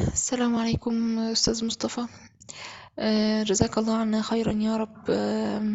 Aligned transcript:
السلام 0.00 0.56
عليكم 0.56 1.18
أستاذ 1.18 1.64
مصطفى. 1.64 2.06
آه، 2.98 3.42
جزاك 3.42 3.78
الله 3.78 3.96
عنا 3.96 4.22
خيرا 4.22 4.52
يا 4.52 4.76
رب. 4.76 5.04
آه، 5.10 5.74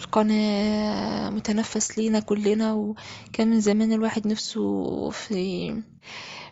القناة 0.00 1.30
متنفس 1.30 1.98
لينا 1.98 2.20
كلنا 2.20 2.72
وكان 2.72 3.50
من 3.50 3.60
زمان 3.60 3.92
الواحد 3.92 4.26
نفسه 4.26 5.10
في 5.10 5.70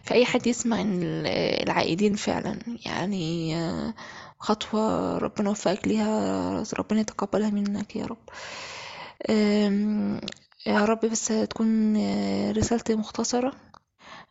في 0.02 0.14
أي 0.14 0.24
حد 0.24 0.46
يسمع 0.46 0.84
العائدين 1.62 2.14
فعلا. 2.14 2.58
يعني 2.86 3.56
آه، 3.56 3.94
خطوة 4.38 5.18
ربنا 5.18 5.50
وفقك 5.50 5.88
ليها 5.88 6.64
ربنا 6.78 7.00
يتقبلها 7.00 7.50
منك 7.50 7.96
يا 7.96 8.06
رب. 8.06 8.28
يا 10.66 10.84
رب 10.84 11.00
بس 11.00 11.26
تكون 11.28 11.96
رسالتي 12.52 12.94
مختصرة. 12.94 13.52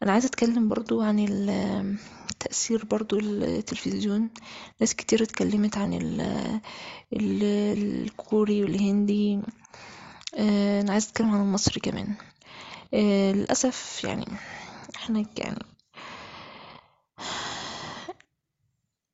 أنا 0.03 0.11
عايزة 0.11 0.27
أتكلم 0.27 0.69
برضو 0.69 1.01
عن 1.01 1.19
تأثير 2.39 2.85
برضو 2.85 3.19
التلفزيون. 3.19 4.29
ناس 4.79 4.95
كتير 4.95 5.23
اتكلمت 5.23 5.77
عن 5.77 5.93
ال 5.93 6.21
ال 7.13 7.43
الكوري 8.03 8.63
والهندي. 8.63 9.39
آه، 10.35 10.81
أنا 10.81 10.91
عايزة 10.91 11.09
أتكلم 11.09 11.29
عن 11.29 11.41
المصري 11.41 11.79
كمان. 11.81 12.15
آه، 12.93 13.31
للأسف 13.31 14.01
يعني 14.03 14.25
إحنا 14.95 15.25
يعني 15.37 15.59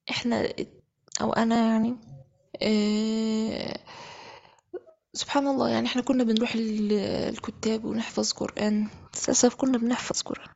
إحنا 0.09 0.53
أو 1.21 1.33
أنا 1.33 1.55
يعني 1.67 1.95
آه، 2.61 3.79
سبحان 5.15 5.47
الله 5.47 5.69
يعني 5.69 5.87
إحنا 5.87 6.01
كنا 6.01 6.23
بنروح 6.23 6.55
ال- 6.55 6.91
الكتاب 7.29 7.85
ونحفظ 7.85 8.31
قرآن. 8.31 8.87
للأسف 9.23 9.55
كنا 9.55 9.77
بنحفظ 9.77 10.21
قرآن. 10.21 10.47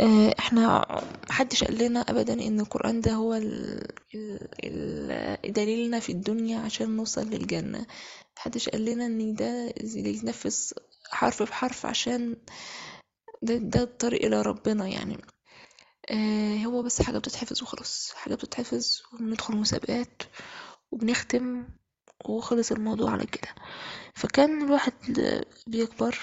آه، 0.00 0.34
إحنا 0.38 0.86
محدش 1.30 1.64
قال 1.64 1.78
لنا 1.78 2.00
ابدا 2.00 2.32
إن 2.32 2.60
القرآن 2.60 3.00
ده 3.00 3.12
هو 3.12 3.34
ال... 3.34 3.86
ال... 4.64 5.52
دليلنا 5.52 6.00
في 6.00 6.12
الدنيا 6.12 6.58
عشان 6.58 6.96
نوصل 6.96 7.26
للجنة. 7.30 7.86
محدش 8.38 8.68
قال 8.68 8.84
لنا 8.84 9.06
إن 9.06 9.34
ده 9.34 9.74
يتنفذ 9.94 10.56
حرف 11.10 11.42
بحرف 11.42 11.86
عشان 11.86 12.36
ده, 13.42 13.56
ده 13.56 13.82
الطريق 13.82 14.24
إلى 14.24 14.42
ربنا 14.42 14.86
يعني. 14.88 15.18
آه 16.10 16.56
هو 16.64 16.82
بس 16.82 17.02
حاجة 17.02 17.18
بتتحفظ 17.18 17.62
وخلاص. 17.62 18.12
حاجة 18.14 18.34
بتتحفظ 18.34 19.00
وبندخل 19.12 19.56
مسابقات 19.56 20.22
وبنختم 20.92 21.64
وخلص 22.24 22.72
الموضوع 22.72 23.10
على 23.10 23.26
كده. 23.26 23.48
فكان 24.14 24.62
الواحد 24.62 24.92
بيكبر 25.66 26.18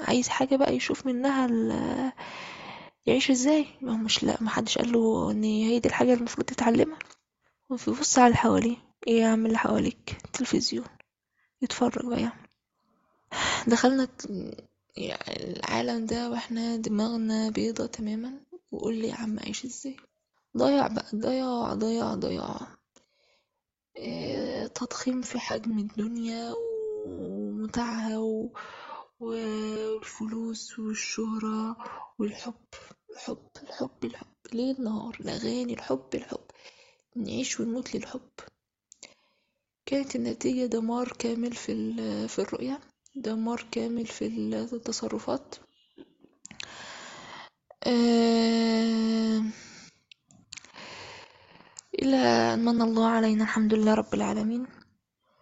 عايز 0.00 0.28
حاجة 0.28 0.56
بقى 0.56 0.76
يشوف 0.76 1.06
منها 1.06 2.12
يعيش 3.06 3.30
إزاي. 3.30 3.66
ما 3.80 3.92
مش 3.96 4.22
لا 4.24 4.36
محدش 4.42 4.78
قال 4.78 4.92
له 4.92 5.30
ان 5.30 5.44
هي 5.44 5.78
دي 5.78 5.88
الحاجة 5.88 6.14
المفروض 6.14 6.46
تتعلمها. 6.46 6.98
وبيبص 7.70 8.18
على 8.18 8.26
اللي 8.26 8.36
حواليه. 8.36 8.76
إيه 9.06 9.20
يا 9.20 9.28
عم 9.28 9.46
اللي 9.46 9.58
حواليك؟ 9.58 10.16
تلفزيون 10.32 10.86
يتفرج 11.62 12.06
بقى 12.06 12.32
دخلنا 13.66 14.08
يعني 14.96 15.52
العالم 15.56 16.06
ده 16.06 16.30
وإحنا 16.30 16.76
دماغنا 16.76 17.50
بيضة 17.50 17.86
تماما. 17.86 18.32
وقول 18.72 18.94
لي 18.94 19.08
يا 19.08 19.14
عم 19.14 19.38
عيش 19.40 19.64
إزاي؟ 19.64 19.96
ضياع 20.56 20.86
بقى 20.88 21.06
ضياع 21.14 21.74
ضياع 21.74 22.14
ضياع 22.14 22.66
تضخيم 24.74 25.22
في 25.22 25.38
حجم 25.38 25.78
الدنيا 25.78 26.54
ومتعها. 27.06 28.18
والفلوس 29.22 30.78
والشهرة 30.78 31.76
والحب 32.18 32.54
الحب 33.10 33.48
الحب 33.62 34.04
الحب 34.04 34.28
ليل 34.52 34.84
نهار 34.84 35.16
الأغاني 35.20 35.74
الحب 35.74 36.08
الحب 36.14 36.44
نعيش 37.16 37.60
ونموت 37.60 37.94
للحب 37.94 38.30
كانت 39.86 40.16
النتيجة 40.16 40.66
دمار 40.66 41.08
كامل 41.18 41.52
في 41.52 41.94
في 42.28 42.38
الرؤية 42.38 42.80
دمار 43.16 43.66
كامل 43.70 44.06
في 44.06 44.26
التصرفات 44.26 45.54
آه، 47.86 49.42
إلى 52.02 52.16
أن 52.54 52.64
من 52.64 52.82
الله 52.82 53.06
علينا 53.08 53.44
الحمد 53.44 53.74
لله 53.74 53.94
رب 53.94 54.14
العالمين. 54.14 54.66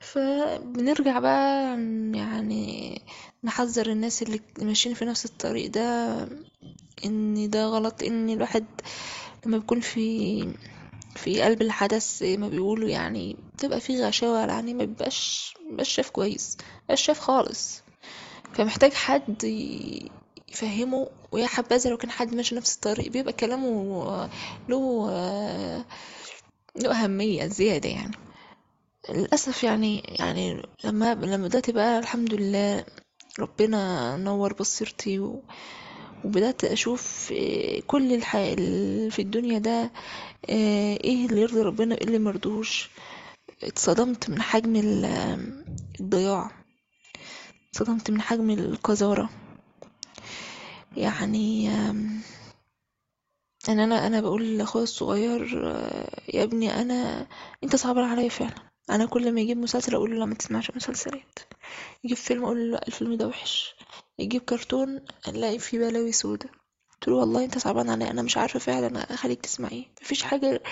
فبنرجع 0.01 1.19
بقى 1.19 1.67
يعني 2.15 3.03
نحذر 3.45 3.87
الناس 3.91 4.23
اللي 4.23 4.41
ماشيين 4.63 4.95
في 4.95 5.05
نفس 5.05 5.25
الطريق 5.25 5.71
ده 5.71 6.15
إن 7.05 7.51
ده 7.51 7.65
غلط 7.67 8.03
إن 8.03 8.31
الواحد 8.31 8.65
لما 9.47 9.59
بيكون 9.59 9.81
في 9.81 10.49
في 11.17 11.43
قلب 11.43 11.63
الحدث 11.63 12.23
ما 12.23 12.49
بيقولوا 12.49 12.89
يعني 12.89 13.37
بتبقى 13.57 13.81
في 13.81 14.03
غشاوة 14.05 14.53
عينيه 14.53 14.75
ما 14.75 14.85
بيبقاش 14.85 15.55
شايف 15.83 16.11
كويس 16.11 16.57
مبيبقاش 16.77 17.03
شايف 17.03 17.19
خالص. 17.21 17.83
فمحتاج 18.53 18.93
حد 18.93 19.45
يفهمه 20.49 21.09
ويا 21.33 21.47
حبذا 21.47 21.91
لو 21.91 21.97
كان 21.97 22.11
حد 22.11 22.35
ماشي 22.35 22.55
نفس 22.55 22.75
الطريق 22.75 23.11
بيبقى 23.13 23.33
كلامه 23.33 24.29
له 24.69 25.11
له 26.77 27.05
أهمية 27.05 27.47
زيادة 27.47 27.89
يعني. 27.89 28.17
للأسف 29.11 29.65
يعني 29.65 29.99
يعني 29.99 30.63
لما 30.85 31.15
لما 31.15 31.37
بدأت 31.49 31.71
بقى 31.71 31.99
الحمد 31.99 32.35
لله 32.35 32.85
ربنا 33.39 34.17
نور 34.17 34.53
بصيرتي 34.53 35.19
و... 35.19 35.43
وبدأت 36.25 36.65
أشوف 36.65 37.33
كل 37.87 38.13
الحياة 38.15 38.55
في 39.09 39.19
الدنيا 39.23 39.59
ده 39.59 39.91
آه، 40.51 40.97
إيه 41.05 41.27
اللي 41.27 41.41
يرضي 41.41 41.61
ربنا 41.63 41.95
وإيه 41.95 42.05
اللي 42.07 42.19
مرضوش 42.19 42.91
اتصدمت 43.63 44.31
من 44.31 44.43
حجم 44.43 44.77
ال- 44.77 45.65
الضياع. 46.01 46.51
اتصدمت 47.73 48.11
من 48.11 48.21
حجم 48.23 48.51
القذارة. 48.51 49.31
يعني 50.97 51.71
يعني 53.69 53.85
أنا 53.85 54.07
أنا 54.07 54.21
بقول 54.21 54.59
لأخويا 54.59 54.85
الصغير 54.85 55.63
آه، 55.67 56.21
يا 56.35 56.43
ابني 56.45 56.81
أنا 56.83 57.27
أنت 57.65 57.77
صعب 57.77 57.99
عليا 57.99 58.29
فعلا. 58.29 58.71
أنا 58.91 59.07
كل 59.07 59.33
ما 59.33 59.41
يجيب 59.41 59.59
مسلسل 59.59 59.95
أقول 59.95 60.11
له 60.11 60.17
لا 60.19 60.25
ما 60.27 60.35
تسمعش 60.35 60.71
مسلسلات. 60.77 61.39
يجيب 62.05 62.17
فيلم 62.17 62.45
أقول 62.45 62.59
له 62.59 62.65
لا 62.77 62.87
الفيلم 62.89 63.15
ده 63.17 63.29
وحش. 63.29 63.75
يجيب 64.19 64.43
كرتون 64.43 65.05
ألاقي 65.29 65.59
فيه 65.59 65.79
بلاوي 65.79 66.13
سودا 66.13 66.49
قلت 66.93 67.09
له 67.09 67.15
والله 67.17 67.45
أنت 67.45 67.59
صعبان 67.59 67.91
عليا 67.91 68.11
أنا 68.11 68.23
مش 68.23 68.37
عارفة 68.37 68.59
فعلا 68.59 69.15
أخليك 69.15 69.41
تسمعيه. 69.41 69.85
مفيش 70.03 70.23
حاجة 70.23 70.63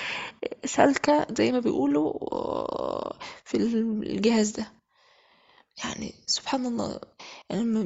سالكة 0.64 1.26
زي 1.38 1.52
ما 1.52 1.60
بيقولوا 1.60 2.12
آه، 2.34 3.18
في 3.44 3.56
الجهاز 3.56 4.50
ده. 4.50 4.72
يعني 5.84 6.14
سبحان 6.26 6.66
الله 6.66 7.00
لما 7.50 7.80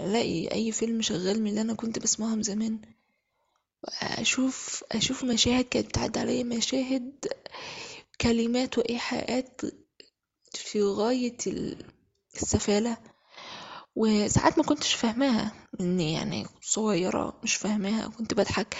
ألاقي 0.00 0.52
أي 0.52 0.72
فيلم 0.72 1.02
شغال 1.02 1.42
من 1.42 1.50
اللي 1.50 1.60
أنا 1.60 1.74
كنت 1.74 1.98
بسمعهم 1.98 2.42
زمان. 2.42 2.80
أشوف 4.02 4.84
أشوف 4.92 5.24
مشاهد 5.24 5.64
كانت 5.64 5.86
بتعدي 5.86 6.20
عليا 6.20 6.44
مشاهد 6.44 7.26
كلمات 8.20 8.78
وايحاءات 8.78 9.60
في 10.54 10.82
غاية 10.82 11.36
ال- 11.46 11.84
السفالة. 12.34 12.96
وساعات 13.96 14.58
ما 14.58 14.64
كنتش 14.64 14.94
فاهماها 14.94 15.52
اني 15.80 16.12
يعني 16.12 16.46
صغيرة 16.62 17.40
مش 17.42 17.54
فاهماها 17.54 18.08
كنت 18.08 18.34
بضحك. 18.34 18.76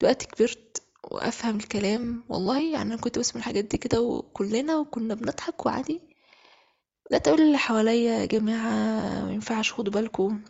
دلوقتي 0.00 0.26
كبرت 0.26 0.82
وأفهم 1.10 1.56
الكلام 1.56 2.24
والله 2.28 2.72
يعني 2.72 2.94
أنا 2.94 3.00
كنت 3.00 3.18
بسمع 3.18 3.38
الحاجات 3.40 3.64
دي 3.64 3.76
كده 3.78 4.00
وكلنا 4.00 4.76
وكنا 4.78 5.14
بنضحك 5.14 5.66
وعادي. 5.66 6.00
بدأت 7.10 7.28
أقول 7.28 7.40
اللي 7.40 7.58
حواليا 7.58 8.18
يا 8.18 8.26
جماعة 8.26 9.24
ما 9.24 9.32
ينفعش 9.32 9.72
خدوا 9.72 9.92
بالكم. 9.92 10.42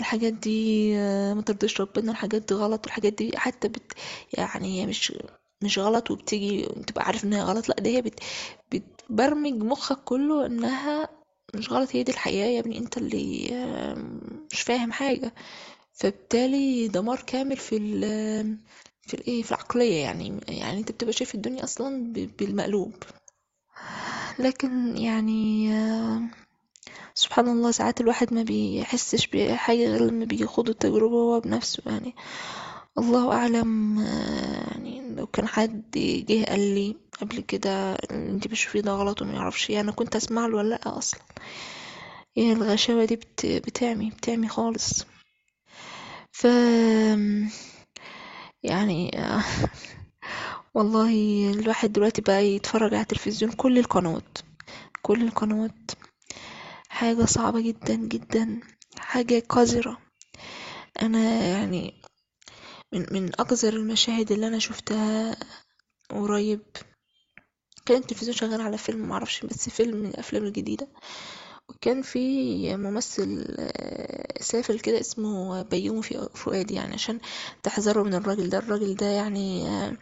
الحاجات 0.00 0.32
دي 0.32 0.92
آه، 0.98 1.34
ما 1.34 1.42
ترضيش 1.42 1.80
ربنا 1.80 2.12
الحاجات 2.12 2.42
دي 2.48 2.54
غلط 2.54 2.84
والحاجات 2.86 3.12
دي 3.12 3.38
حتى 3.38 3.68
بت 3.68 3.92
يعني 4.38 4.80
هي 4.80 4.86
مش 4.86 5.12
مش 5.62 5.78
غلط 5.78 6.10
وبتيجي 6.10 6.66
تبقى 6.86 7.04
عارف 7.04 7.24
إنها 7.24 7.44
غلط. 7.44 7.68
لأ 7.68 7.74
ده 7.80 7.90
هي 7.90 8.02
بت 8.02 8.20
بتبرمج 8.72 9.52
مخك 9.62 10.04
كله 10.04 10.46
إنها 10.46 11.08
مش 11.54 11.72
غلط. 11.72 11.96
هي 11.96 12.02
دي 12.02 12.12
الحقيقة 12.12 12.46
يا 12.46 12.60
ابني. 12.60 12.78
أنت 12.78 12.98
اللي 12.98 13.50
مش 14.52 14.60
فاهم 14.62 14.92
حاجة. 14.92 15.34
فبالتالي 15.94 16.88
دمار 16.88 17.20
كامل 17.26 17.56
في 17.56 17.76
ال 17.76 18.00
في 19.02 19.14
الإيه 19.14 19.42
في 19.42 19.52
العقلية 19.52 19.94
يعني. 20.02 20.40
يعني 20.48 20.78
أنت 20.78 20.92
بتبقى 20.92 21.12
شايف 21.12 21.34
الدنيا 21.34 21.64
أصلا 21.64 22.12
بالمقلوب. 22.38 22.94
لكن 24.38 24.96
يعني 24.96 25.68
سبحان 27.14 27.48
الله 27.48 27.70
ساعات 27.70 28.00
الواحد 28.00 28.34
ما 28.34 28.42
بيحسش 28.42 29.26
بحاجة 29.26 29.78
غير 29.78 30.00
لما 30.02 30.24
بيخوض 30.24 30.68
التجربة 30.68 31.14
هو 31.16 31.40
بنفسه 31.40 31.82
يعني 31.86 32.14
الله 32.98 33.32
أعلم 33.32 33.98
يعني 34.72 35.14
لو 35.16 35.26
كان 35.26 35.48
حد 35.48 35.82
جه 36.28 36.44
قال 36.44 36.60
لي 36.74 36.96
قبل 37.20 37.40
كده 37.40 37.94
أنت 38.10 38.46
بتشوفيه 38.48 38.80
ده 38.80 38.92
غلط 38.92 39.22
وما 39.22 39.32
يعرفش 39.34 39.70
إيه 39.70 39.80
أنا 39.80 39.92
كنت 39.92 40.16
أسمع 40.16 40.46
له 40.46 40.56
ولا 40.56 40.68
لأ 40.68 40.98
أصلا؟ 40.98 41.20
إيه 42.36 42.52
الغشاوة 42.52 43.04
دي 43.04 43.16
بت... 43.16 43.46
بتعمي 43.46 44.10
بتعمي 44.10 44.48
خالص. 44.48 45.04
ف 46.32 46.46
يعني 48.62 49.10
والله 50.74 51.10
الواحد 51.50 51.92
دلوقتي 51.92 52.22
بقى 52.22 52.46
يتفرج 52.46 52.94
على 52.94 53.02
التلفزيون 53.02 53.52
كل 53.52 53.78
القنوات 53.78 54.38
كل 55.02 55.22
القنوات. 55.22 55.90
حاجة 57.02 57.24
صعبة 57.24 57.60
جدا 57.60 57.94
جدا 57.94 58.60
حاجة 58.98 59.42
قذرة. 59.48 59.98
أنا 61.02 61.46
يعني 61.46 62.02
من 62.92 63.06
من 63.10 63.28
أقذر 63.40 63.72
المشاهد 63.72 64.32
اللي 64.32 64.46
أنا 64.46 64.58
شفتها 64.58 65.36
قريب 66.10 66.60
كان 67.86 67.96
التلفزيون 67.98 68.36
شغال 68.36 68.60
على 68.60 68.78
فيلم 68.78 69.08
معرفش 69.08 69.46
بس 69.46 69.68
فيلم 69.68 69.96
من 69.96 70.06
الأفلام 70.06 70.44
الجديدة. 70.44 70.88
وكان 71.68 72.02
في 72.02 72.76
ممثل 72.76 73.46
آه، 73.58 74.42
سافل 74.42 74.80
كده 74.80 75.00
اسمه 75.00 75.62
بيومي 75.62 76.02
فؤاد 76.34 76.70
يعني 76.70 76.94
عشان 76.94 77.20
تحذروا 77.62 78.04
من 78.04 78.14
الراجل 78.14 78.48
ده. 78.48 78.58
الراجل 78.58 78.94
ده 78.94 79.06
يعني 79.06 79.68
آه، 79.68 79.96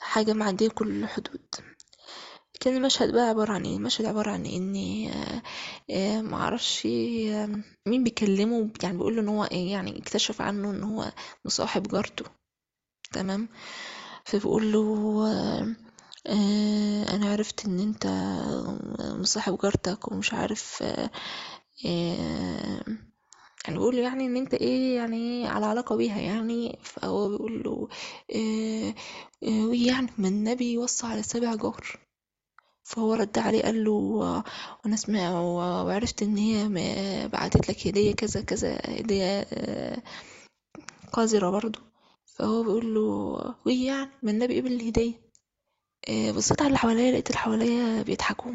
حاجة 0.00 0.32
معدية 0.32 0.68
كل 0.68 1.02
الحدود 1.02 1.46
كان 2.62 2.76
المشهد 2.76 3.12
بقى 3.12 3.28
عبارة 3.28 3.52
عن 3.52 3.64
إيه؟ 3.64 3.76
المشهد 3.76 4.06
عبارة 4.06 4.30
عن 4.30 4.46
إن 4.46 4.76
آه، 5.10 5.42
آه، 5.90 6.20
معرفش 6.20 6.86
آه، 6.86 7.48
مين 7.86 8.04
بيكلمه؟ 8.04 8.70
يعني 8.82 8.96
بيقول 8.96 9.16
له 9.16 9.22
إن 9.22 9.28
هو 9.28 9.44
إيه؟ 9.44 9.72
يعني 9.72 9.98
اكتشف 9.98 10.40
عنه 10.40 10.70
إن 10.70 10.82
هو 10.82 11.12
مصاحب 11.44 11.82
جارته. 11.88 12.24
تمام؟ 13.12 13.48
فبيقول 14.24 14.72
له 14.72 14.86
أنا 17.14 17.32
عرفت 17.32 17.66
إن 17.66 17.80
أنت 17.80 18.06
مصاحب 19.20 19.58
جارتك 19.62 20.12
ومش 20.12 20.32
عارف 20.34 20.84
يعني 21.84 23.78
بيقول 23.78 23.98
يعني 23.98 24.26
إن 24.26 24.36
أنت 24.36 24.54
إيه؟ 24.54 24.96
يعني 24.96 25.46
على 25.48 25.66
علاقة 25.66 25.96
بيها 25.96 26.20
يعني. 26.20 26.78
فهو 26.82 27.28
بيقول 27.28 27.62
له 27.62 27.88
ويعني 29.42 30.08
ما 30.18 30.28
النبي 30.28 30.78
وصى 30.78 31.06
على 31.06 31.22
سبع 31.22 31.54
جار. 31.54 32.11
فهو 32.84 33.14
رد 33.14 33.38
عليه 33.38 33.62
قال 33.62 33.84
له 33.84 33.90
وأنا 33.90 34.96
سمع 34.96 35.40
وعرفت 35.40 36.22
إن 36.22 36.36
هي 36.36 36.68
بعتت 37.28 37.68
لك 37.68 37.86
هدية 37.86 38.12
كذا 38.14 38.40
كذا 38.40 38.80
هدية 38.84 39.46
آه، 39.52 40.02
قذرة 41.12 41.50
برضو 41.50 41.78
فهو 42.26 42.62
بيقول 42.62 42.94
له 42.94 43.00
وإيه 43.66 43.86
يعني 43.86 44.10
ما 44.22 44.30
النبي 44.30 44.60
قبل 44.60 44.72
الهدية. 44.72 45.12
آه، 46.08 46.30
بصيت 46.30 46.60
على 46.60 46.68
اللي 46.68 46.78
حواليا 46.78 47.12
لقيت 47.12 47.26
اللي 47.26 47.38
حواليا 47.38 48.02
بيضحكوا. 48.02 48.52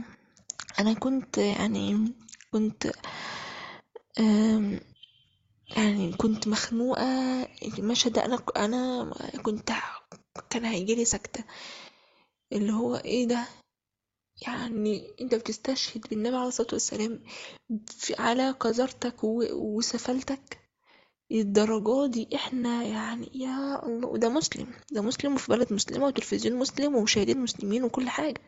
أنا 0.79 0.94
كنت 0.94 1.38
يعني 1.38 2.12
كنت 2.51 2.91
يعني 5.77 6.13
كنت 6.13 6.47
مخنوقة 6.47 7.03
المشهد 7.77 8.13
ده 8.13 8.25
أنا 8.25 8.39
أنا 8.57 9.12
كنت 9.44 9.71
كان 10.50 10.65
هيجيلي 10.65 11.06
سكتة. 11.06 11.44
اللي 12.53 12.74
هو 12.74 12.95
إيه 12.95 13.27
ده؟ 13.27 13.47
يعني 14.42 15.12
انت 15.22 15.36
بتستشهد 15.36 16.01
بالنبي 16.10 16.36
عليه 16.36 16.48
الصلاة 16.48 16.68
والسلام 16.74 17.24
على 18.19 18.51
قذرتك 18.51 19.24
وسفلتك 19.54 20.60
الدرجة 21.31 22.07
دي 22.12 22.30
إحنا 22.36 22.84
يعني 22.84 23.31
يا 23.36 23.86
الله 23.86 24.07
وده 24.07 24.30
مسلم 24.30 24.68
ده 24.92 25.01
مسلم 25.01 25.34
وفي 25.34 25.51
بلد 25.51 25.74
مسلمة 25.74 26.06
وتلفزيون 26.06 26.56
مسلم 26.60 26.95
ومشاهدين 26.95 27.39
مسلمين 27.39 27.84
وكل 27.84 28.10
حاجة. 28.10 28.42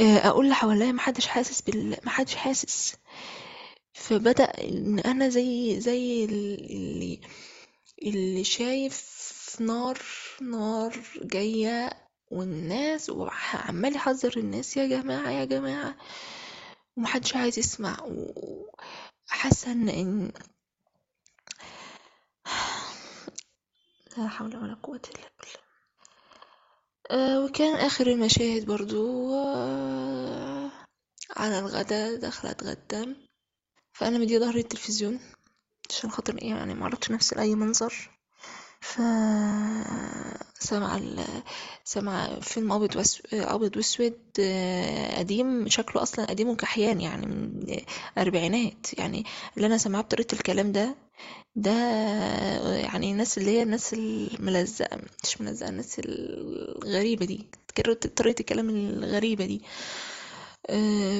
آه، 0.00 0.16
أقول 0.28 0.44
اللي 0.44 0.54
حواليا 0.54 0.92
محدش 0.92 1.26
حاسس 1.26 1.60
بال 1.62 1.96
محدش 2.04 2.34
حاسس. 2.34 2.94
فبدأ 3.94 4.44
إن 4.44 4.98
أنا 4.98 5.28
زي 5.28 5.80
زي 5.80 6.24
اللي 6.24 7.20
اللي 8.02 8.44
شايف 8.44 9.12
نار 9.60 9.98
نار 10.42 10.98
جاية 11.22 11.90
والناس 12.32 13.10
وعمال 13.10 13.96
يحذر 13.96 14.36
الناس 14.36 14.76
يا 14.76 14.86
جماعة 14.86 15.30
يا 15.30 15.44
جماعة. 15.44 15.96
ومحدش 16.96 17.36
عايز 17.36 17.58
يسمع. 17.58 17.96
وحاسة 19.28 19.72
إن 19.72 19.88
إن- 19.90 20.42
لا 24.18 24.28
حول 24.28 24.56
ولا 24.56 24.74
قوة 24.82 25.00
إلا 25.14 25.30
بالله. 25.40 25.62
آه، 27.10 27.44
وكان 27.44 27.74
آخر 27.76 28.06
المشاهد 28.06 28.66
برضو 28.66 29.34
آه، 29.34 30.70
على 31.36 31.58
الغدا 31.58 32.16
داخلة 32.16 32.50
أتغدى. 32.50 33.16
فأنا 33.92 34.18
مدية 34.18 34.38
ظهري 34.38 34.60
التلفزيون 34.60 35.20
عشان 35.90 36.10
خاطر 36.10 36.38
إيه؟ 36.38 36.48
يعني 36.50 36.74
معرضش 36.74 37.10
نفسي 37.10 37.34
لأي 37.34 37.54
منظر. 37.54 38.11
ف 38.82 39.00
سمع 40.58 40.96
ال... 40.96 41.24
سمع 41.84 42.40
فيلم 42.40 42.72
أبيض 42.72 42.96
وأس... 42.96 43.22
أبيض 43.32 43.76
وأسود 43.76 44.18
آه، 44.40 45.18
قديم 45.18 45.68
شكله 45.68 46.02
أصلا 46.02 46.24
قديم 46.26 46.48
وكحيان 46.48 47.00
يعني 47.00 47.26
من 47.26 47.66
أربعينات 48.18 48.98
يعني 48.98 49.24
اللي 49.56 49.66
أنا 49.66 49.78
سامعاه 49.78 50.02
بطريقة 50.02 50.34
الكلام 50.34 50.72
ده 50.72 50.94
ده 51.56 51.70
يعني 52.76 53.12
الناس 53.12 53.38
اللي 53.38 53.50
هي 53.50 53.62
الناس 53.62 53.94
الملزقة 53.94 54.98
مش 55.24 55.40
ملزقة 55.40 55.68
الناس 55.68 55.96
الغريبة 56.04 57.26
دي 57.26 57.46
طريقة 58.16 58.40
الكلام 58.40 58.70
الغريبة 58.70 59.46
دي. 59.46 59.62
آه، 59.62 60.21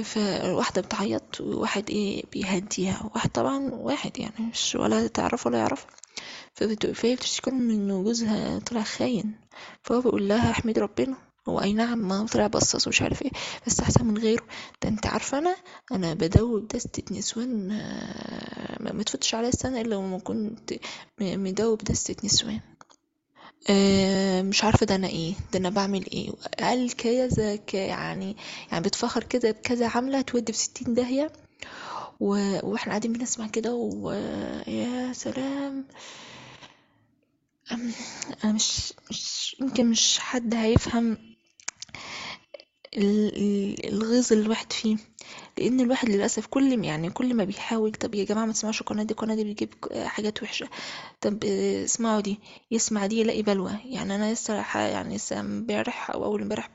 فواحدة 0.05 0.83
بتعيط 0.83 1.41
وواحد 1.41 1.91
إيه 1.91 2.23
بيهديها. 2.33 3.11
واحد 3.15 3.31
طبعا 3.31 3.71
واحد 3.75 4.19
يعني 4.19 4.47
مش 4.53 4.75
ولا 4.75 5.07
تعرف 5.07 5.47
ولا 5.47 5.59
يعرف 5.59 5.87
فهي 6.55 7.15
بتشتكي 7.17 7.51
من 7.51 7.89
جوزها 8.05 8.59
طلع 8.59 8.83
خاين. 8.83 9.35
فهو 9.83 10.01
بيقول 10.01 10.29
لها 10.29 10.51
احمدي 10.51 10.81
ربنا. 10.81 11.17
هو 11.49 11.61
أي 11.61 11.73
نعم 11.73 11.99
ما 12.09 12.27
طلع 12.27 12.47
بصص 12.47 12.87
ومش 12.87 13.03
عارف 13.03 13.23
إيه 13.23 13.31
بس 13.67 13.81
أحسن 13.81 14.07
من 14.07 14.19
غيره. 14.19 14.45
ده 14.83 14.89
أنت 14.89 15.07
عارفة 15.07 15.39
أنا 15.39 15.57
أنا 15.93 16.15
بدوب 16.15 16.69
دستة 16.69 17.15
نسوان 17.19 17.71
آه، 17.71 18.93
ما 18.93 19.03
تفوتش 19.03 19.35
عليا 19.35 19.49
السنة 19.49 19.81
إلا 19.81 19.95
لما 19.95 20.19
كنت 20.19 20.75
مدوب 21.21 21.79
دستة 21.79 22.17
نسوان 22.25 22.61
آه، 23.71 24.43
مش 24.43 24.65
عارفة 24.65 24.87
ده 24.87 24.95
أنا 24.95 25.07
إيه 25.09 25.35
ده 25.53 25.59
أنا 25.59 25.71
بعمل 25.71 26.07
إيه. 26.13 26.31
قال 26.59 26.97
كذا 26.97 27.57
ك- 27.57 27.75
يعني 27.75 28.37
يعني 28.73 28.85
بتفخر 28.85 29.25
كده 29.25 29.51
بكذا 29.51 29.89
عامله 29.89 30.21
تودي 30.21 30.53
في 30.53 30.59
ستين 30.59 30.95
داهية. 30.95 31.33
و... 32.21 32.59
وإحنا 32.71 32.91
قاعدين 32.93 33.13
بنسمع 33.13 33.47
كده 33.47 33.75
ويا 33.75 35.13
سلام. 35.13 35.85
أم- 37.71 37.75
أنا 38.45 38.53
مش 38.53 38.93
مش 39.11 39.57
يمكن 39.61 39.87
مش 39.91 40.19
حد 40.19 40.55
هيفهم 40.55 41.19
ال- 42.97 43.87
الغيظ 43.89 44.33
اللي 44.33 44.45
الواحد 44.45 44.73
فيه. 44.73 44.97
لأن 45.59 45.81
الواحد 45.81 46.09
للأسف 46.11 46.47
كل 46.47 46.85
يعني 46.85 47.11
كل 47.11 47.35
ما 47.35 47.45
بيحاول 47.45 47.93
طب 47.93 48.15
يا 48.15 48.25
جماعة 48.25 48.45
ما 48.47 48.53
تسمعوش 48.53 48.81
القناة 48.81 49.03
دي 49.03 49.13
القناة 49.13 49.35
دي 49.35 49.45
بتجيب 49.45 49.75
حاجات 50.05 50.43
وحشة. 50.43 50.69
طب 51.21 51.45
آه، 51.45 51.85
اسمعوا 51.85 52.21
دي 52.21 52.39
يسمع 52.71 53.07
دي 53.07 53.21
يلاقي 53.21 53.43
بلوى. 53.43 53.73
يعني 53.85 54.15
أنا 54.15 54.33
لسه 54.33 54.55
يعني 54.77 55.17
لسه 55.17 55.41
امبارح 55.41 56.11
أو 56.11 56.25
أول 56.25 56.43
امبارح 56.43 56.69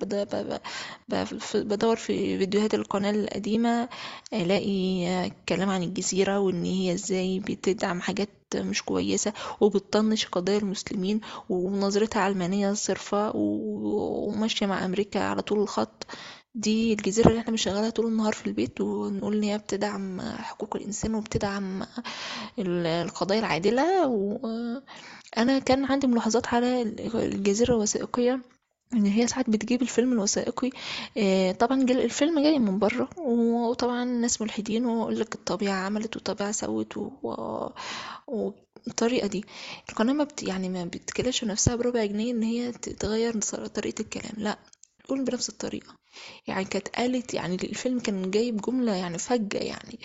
بدور 1.55 1.95
في 1.95 2.37
فيديوهات 2.37 2.73
القناة 2.73 3.11
القديمة 3.11 3.89
ألاقي 4.33 5.07
آه، 5.07 5.31
كلام 5.49 5.69
عن 5.69 5.83
الجزيرة 5.83 6.39
وإن 6.39 6.63
هي 6.63 6.93
إزاي 6.93 7.39
بتدعم 7.39 8.01
حاجات 8.01 8.29
مش 8.55 8.83
كويسة 8.83 9.33
وبتطنش 9.61 10.25
قضايا 10.25 10.57
المسلمين 10.57 11.21
ونظرتها 11.49 12.21
علمانية 12.21 12.73
صرفة 12.73 13.31
وماشية 13.35 14.65
مع 14.65 14.85
أمريكا 14.85 15.19
على 15.23 15.41
طول 15.41 15.59
الخط. 15.59 16.07
دي 16.57 16.93
الجزيرة 16.93 17.27
اللي 17.27 17.39
إحنا 17.39 17.51
بنشغلها 17.51 17.89
طول 17.89 18.05
النهار 18.07 18.33
في 18.33 18.47
البيت 18.47 18.81
ونقول 18.81 19.35
إن 19.37 19.43
هي 19.43 19.57
بتدعم 19.57 20.21
حقوق 20.21 20.75
الإنسان 20.75 21.15
وبتدعم 21.15 21.81
ال- 22.59 22.85
القضايا 22.87 23.39
العادلة. 23.39 24.07
وأنا 24.07 25.59
كان 25.59 25.85
عندي 25.85 26.07
ملاحظات 26.07 26.47
على 26.47 26.81
الجزيرة 27.15 27.71
الوثائقية 27.75 28.41
إن 28.93 29.05
هي 29.05 29.27
ساعات 29.27 29.49
بتجيب 29.49 29.81
الفيلم 29.81 30.13
الوثائقي 30.13 30.69
آه، 31.17 31.51
طبعا 31.51 31.81
الفيلم 31.81 32.39
جاي 32.39 32.59
من 32.59 32.79
بره. 32.79 33.09
وطبعا 33.17 34.03
ناس 34.05 34.41
ملحدين 34.41 34.85
ويقول 34.85 35.19
لك 35.19 35.35
الطبيعة 35.35 35.75
عملت 35.85 36.15
والطبيعة 36.15 36.51
سوت 36.51 36.97
و... 36.97 37.09
و- 37.23 37.69
والطريقة 38.27 39.27
دي. 39.27 39.45
القناة 39.89 40.13
ما 40.13 40.23
بت... 40.23 40.43
يعني 40.43 40.69
ما 40.69 40.85
بتكلفش 40.85 41.43
نفسها 41.43 41.75
بربع 41.75 42.05
جنيه 42.05 42.31
إن 42.33 42.43
هي 42.43 42.71
تغير 42.71 43.39
طريقة 43.75 44.01
الكلام. 44.01 44.33
لا 44.37 44.57
تقول 45.07 45.23
بنفس 45.25 45.49
الطريقة. 45.49 45.95
يعني 46.47 46.65
كانت 46.65 46.87
قالت 46.87 47.33
يعني 47.33 47.55
الفيلم 47.55 47.99
كان 47.99 48.31
جايب 48.31 48.57
جملة 48.61 48.95
يعني 48.95 49.17
فجة 49.17 49.57
يعني 49.57 49.99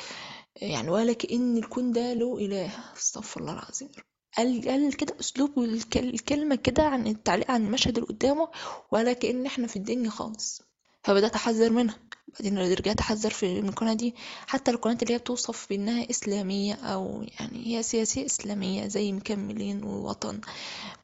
يعني 0.56 0.90
ولا 0.90 1.12
كأن 1.12 1.56
الكون 1.56 1.92
ده 1.92 2.12
له 2.14 2.38
إله. 2.38 2.71
استغفر 2.97 3.40
الله 3.40 3.52
العظيم 3.52 3.88
قال 4.37 4.68
قال 4.68 4.97
كده 4.97 5.16
أسلوب 5.21 5.59
الك- 5.59 5.97
الكلمة 5.97 6.54
كده 6.54 6.82
عن 6.82 7.06
التعليق 7.06 7.50
عن 7.50 7.66
المشهد 7.66 7.99
اللي 7.99 8.09
قدامه 8.09 8.49
ولا 8.92 9.12
كأن 9.12 9.47
إحنا 9.47 9.66
في 9.66 9.76
الدنيا 9.76 10.11
خالص. 10.11 10.62
فبدأت 11.04 11.35
أحذر 11.35 11.73
منها. 11.73 11.99
بعدين 12.35 12.59
رجعت 12.59 13.00
أحذر 13.00 13.30
في 13.30 13.59
القناة 13.59 13.94
دي. 13.94 14.14
حتى 14.47 14.71
القناة 14.71 14.99
اللي 15.02 15.14
هي 15.14 15.18
بتوصف 15.18 15.66
بأنها 15.71 16.11
إسلامية 16.11 16.75
أو 16.75 17.23
يعني 17.40 17.66
هي 17.66 17.82
سياسية 17.82 18.26
إسلامية 18.26 18.87
زي 18.87 19.12
مكملين 19.12 19.85
ووطن. 19.85 20.40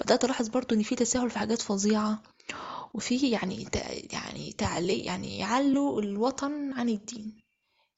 بدأت 0.01 0.25
ألاحظ 0.25 0.49
برضو 0.49 0.75
إن 0.75 0.83
في 0.83 0.95
تساهل 0.95 1.31
في 1.31 1.39
حاجات 1.39 1.63
فظيعة. 1.63 2.23
وفي 2.95 3.31
يعني 3.31 3.67
يعني 4.13 4.53
تعليق 4.53 5.07
يعني 5.07 5.39
يعلوا 5.39 6.01
الوطن 6.03 6.73
عن 6.73 6.89
الدين. 6.89 7.37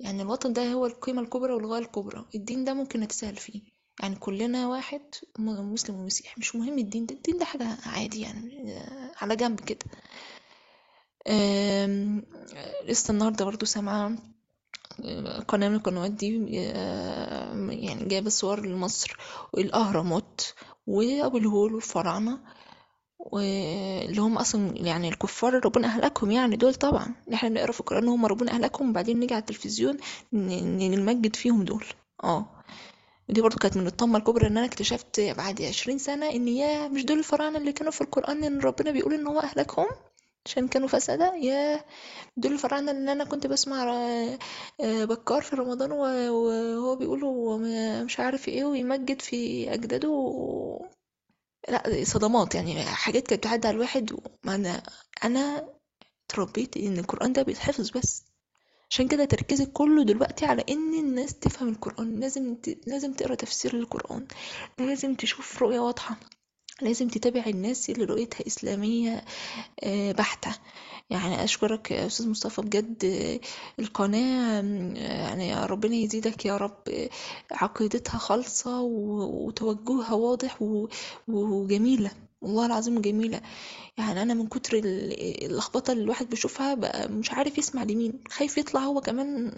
يعني 0.00 0.22
الوطن 0.22 0.52
ده 0.52 0.72
هو 0.72 0.86
القيمة 0.86 1.22
الكبرى 1.22 1.52
والغاية 1.52 1.82
الكبرى. 1.82 2.24
الدين 2.34 2.64
ده 2.64 2.74
ممكن 2.74 3.00
نتساهل 3.00 3.36
فيه. 3.36 3.62
يعني 4.02 4.16
كلنا 4.16 4.68
واحد 4.68 5.00
مسلم 5.38 5.96
ومسيحي. 5.96 6.34
مش 6.38 6.56
مهم 6.56 6.78
الدين 6.78 7.06
ده. 7.06 7.14
الدين 7.14 7.38
ده 7.38 7.44
حاجة 7.44 7.76
عادي 7.86 8.20
يعني 8.20 8.78
على 9.16 9.36
جنب 9.36 9.60
كده. 9.60 9.86
لسه 12.88 13.12
النهاردة 13.12 13.44
برضو 13.44 13.66
سامعة 13.66 14.12
قناة 15.48 15.68
من 15.68 15.74
القنوات 15.74 16.10
دي 16.10 16.46
يعني 17.70 18.04
جايبة 18.04 18.30
صور 18.30 18.66
لمصر 18.66 19.16
والأهرامات 19.52 20.40
وأبو 20.86 21.36
الهول 21.38 21.74
والفراعنة 21.74 22.38
واللي 23.18 24.20
هم 24.20 24.38
أصلا 24.38 24.72
يعني 24.76 25.08
الكفار 25.08 25.64
ربنا 25.64 25.86
أهلكهم 25.88 26.30
يعني 26.30 26.56
دول 26.56 26.74
طبعا. 26.74 27.14
إحنا 27.34 27.48
بنقرأ 27.48 27.72
في 27.72 27.80
القرآن 27.80 28.08
هم 28.08 28.26
ربنا 28.26 28.52
أهلكهم 28.52 28.90
وبعدين 28.90 29.20
نيجي 29.20 29.34
على 29.34 29.40
التلفزيون 29.40 29.96
نمجد 30.32 31.36
فيهم 31.36 31.62
دول. 31.64 31.84
آه. 32.24 32.46
دي 33.28 33.40
برضو 33.40 33.56
كانت 33.58 33.76
من 33.76 33.86
الطامة 33.86 34.18
الكبرى 34.18 34.46
إن 34.46 34.56
أنا 34.56 34.66
اكتشفت 34.66 35.20
بعد 35.20 35.62
عشرين 35.62 35.98
سنة 35.98 36.30
إن 36.30 36.48
يا 36.48 36.88
مش 36.88 37.04
دول 37.04 37.18
الفراعنة 37.18 37.58
اللي 37.58 37.72
كانوا 37.72 37.92
في 37.92 38.00
القرآن 38.00 38.44
إن 38.44 38.60
ربنا 38.60 38.90
بيقول 38.90 39.14
إن 39.14 39.26
هو 39.26 39.40
أهلكهم؟ 39.40 39.86
عشان 40.50 40.68
كانوا 40.68 40.88
فسادة 40.88 41.34
يا 41.34 41.84
دول 42.36 42.52
الفراعنة 42.52 42.90
اللي 42.92 43.12
أنا 43.12 43.24
كنت 43.24 43.46
بسمع 43.46 43.84
آه، 44.80 45.04
بكار 45.04 45.42
في 45.42 45.56
رمضان 45.56 45.92
وهو 45.92 46.96
بيقول 46.96 47.20
مش 48.04 48.20
عارف 48.20 48.48
إيه 48.48 48.64
ويمجد 48.64 49.22
في 49.22 49.74
أجداده 49.74 50.08
لأ 51.68 52.04
صدمات 52.04 52.54
يعني 52.54 52.82
حاجات 52.84 53.26
كانت 53.28 53.40
بتعدي 53.40 53.68
على 53.68 53.74
الواحد 53.74 54.12
وما 54.12 54.54
أنا 54.54 54.82
أنا 55.24 55.68
اتربيت 56.30 56.76
إن 56.76 56.98
القرآن 56.98 57.32
ده 57.32 57.42
بيتحفظ 57.42 57.90
بس. 57.90 58.24
عشان 58.90 59.08
كده 59.08 59.24
تركيزي 59.24 59.66
كله 59.66 60.04
دلوقتي 60.04 60.46
على 60.46 60.64
إن 60.70 60.94
الناس 60.94 61.34
تفهم 61.34 61.68
القرآن 61.68 62.20
لازم 62.20 62.54
ت... 62.54 62.78
لازم 62.86 63.12
تقرأ 63.12 63.34
تفسير 63.34 63.76
للقرآن 63.76 64.26
لازم 64.78 65.14
تشوف 65.14 65.62
رؤية 65.62 65.80
واضحة. 65.80 66.16
لازم 66.82 67.08
تتابع 67.08 67.44
الناس 67.46 67.90
اللي 67.90 68.04
رؤيتها 68.04 68.46
إسلامية 68.46 69.24
آه، 69.84 70.12
بحتة. 70.12 70.54
يعني 71.10 71.44
أشكرك 71.44 71.90
يا 71.90 72.06
أستاذ 72.06 72.28
مصطفى 72.28 72.62
بجد 72.62 73.04
القناة 73.78 74.62
يعني 74.94 75.48
يا 75.48 75.66
ربنا 75.66 75.94
يزيدك 75.94 76.46
يا 76.46 76.56
رب 76.56 77.08
عقيدتها 77.52 78.18
خالصة 78.18 78.80
وتوجهها 78.80 80.12
واضح 80.12 80.58
وجميلة. 81.28 82.10
والله 82.42 82.66
العظيم 82.66 83.00
جميلة. 83.00 83.40
يعني 83.98 84.22
أنا 84.22 84.34
من 84.34 84.46
كتر 84.46 84.80
اللخبطة 84.84 85.92
اللي 85.92 86.04
الواحد 86.04 86.30
بيشوفها 86.30 86.74
بقى 86.74 87.08
مش 87.08 87.30
عارف 87.32 87.58
يسمع 87.58 87.82
لمين. 87.82 88.12
خايف 88.28 88.58
يطلع 88.58 88.80
هو 88.80 89.00
كمان 89.00 89.52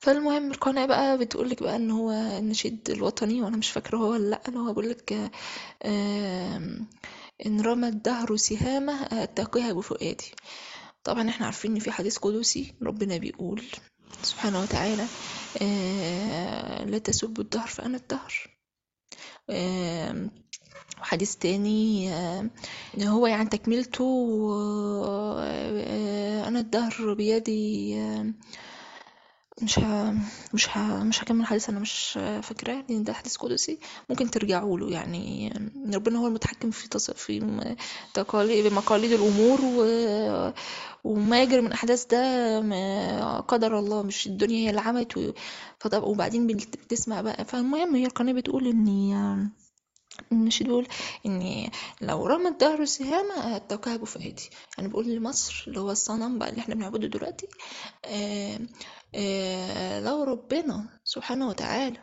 فالمهم 0.00 0.50
القناة 0.50 0.86
بقى 0.86 1.18
بتقولك 1.18 1.62
بقى 1.62 1.76
إن 1.76 1.90
هو 1.90 2.10
النشيد 2.10 2.90
الوطني 2.90 3.42
وأنا 3.42 3.56
مش 3.56 3.70
فاكرة 3.70 3.98
هو 3.98 4.10
ولا 4.10 4.30
لأ 4.30 4.42
اللي 4.48 4.58
هو 4.58 4.66
بيقولك 4.72 5.30
إن 7.46 7.60
رمى 7.60 7.88
الدهر 7.88 8.36
سهامه 8.36 9.02
اتقيها 9.22 9.72
بفؤادي 9.72 10.30
طبعا 11.04 11.28
إحنا 11.28 11.46
عارفين 11.46 11.72
إن 11.74 11.78
في 11.80 11.90
حديث 11.90 12.18
قدسي 12.18 12.74
ربنا 12.82 13.16
بيقول 13.16 13.62
سبحانه 14.22 14.60
وتعالى 14.62 15.04
لا 16.90 16.98
تسبوا 16.98 17.44
الدهر 17.44 17.66
فأنا 17.68 17.96
الدهر. 17.96 18.50
وحديث 21.00 21.34
تاني 21.36 22.12
إن 22.96 23.02
هو 23.02 23.26
يعني 23.26 23.48
تكملته 23.48 24.06
أنا 26.48 26.60
الدهر 26.60 27.14
بيدي 27.14 27.94
مش 29.62 29.78
ه... 29.78 30.14
مش 30.54 30.68
ه... 30.78 31.04
مش 31.04 31.22
هكمل 31.24 31.46
حديث 31.46 31.68
أنا 31.68 31.78
مش 31.80 32.12
فاكراه 32.42 32.84
لأن 32.88 33.04
ده 33.04 33.12
حديث 33.12 33.36
قدسي 33.36 33.78
ممكن 34.10 34.30
ترجعوا 34.30 34.78
له 34.78 34.90
يعني 34.90 35.52
ربنا 35.94 36.18
هو 36.18 36.26
المتحكم 36.26 36.70
في 36.70 36.88
تص... 36.88 37.10
في 37.10 37.40
تقاليد 38.14 38.66
بمقاليد 38.66 39.12
الأمور 39.12 39.60
و... 39.64 39.84
وما 41.04 41.42
يجري 41.42 41.60
من 41.60 41.72
أحداث 41.72 42.04
ده 42.06 42.60
ما 42.60 43.40
قدر 43.40 43.78
الله 43.78 44.02
مش 44.02 44.26
الدنيا 44.26 44.56
هي 44.56 44.70
اللي 44.70 44.80
عملت 44.80 45.16
و... 45.16 45.32
فطب 45.78 46.02
وبعدين 46.02 46.46
بتسمع 46.46 47.20
بقى 47.20 47.44
فالمهم 47.44 47.94
هي 47.94 48.06
القناة 48.06 48.32
بتقول 48.32 48.66
إن 48.66 49.50
النشيد 50.32 50.66
بيقول 50.66 50.86
إن 51.26 51.70
لو 52.00 52.26
رمى 52.26 52.48
الدهر 52.48 52.84
سهام 52.84 53.32
اتقاها 53.32 53.96
بفؤادي 53.96 54.50
يعني 54.78 54.88
بقول 54.90 55.06
لمصر 55.08 55.64
اللي 55.66 55.80
هو 55.80 55.90
الصنم 55.90 56.38
بقى 56.38 56.48
اللي 56.50 56.60
إحنا 56.60 56.74
بنعبده 56.74 57.08
دلوقتي 57.08 57.48
آآ 58.04 58.58
آآ 59.14 60.00
لو 60.00 60.22
ربنا 60.22 60.88
سبحانه 61.04 61.48
وتعالى 61.48 61.96